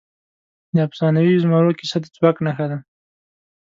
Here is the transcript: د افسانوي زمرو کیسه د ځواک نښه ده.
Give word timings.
د 0.75 0.77
افسانوي 0.87 1.35
زمرو 1.43 1.77
کیسه 1.79 1.97
د 2.03 2.05
ځواک 2.15 2.37
نښه 2.45 2.65
ده. 2.71 2.77